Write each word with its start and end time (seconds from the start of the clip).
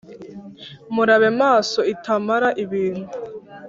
Murabe 0.93 1.29
maso 1.41 1.79
itamara 1.93 2.49
ibintu! 2.63 3.15